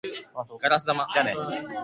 [0.59, 1.07] ガラス玉